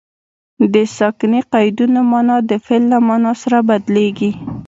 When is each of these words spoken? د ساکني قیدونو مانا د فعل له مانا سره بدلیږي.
د 0.73 0.75
ساکني 0.97 1.41
قیدونو 1.53 1.99
مانا 2.11 2.37
د 2.49 2.51
فعل 2.65 2.83
له 2.91 2.99
مانا 3.07 3.31
سره 3.41 3.57
بدلیږي. 3.69 4.31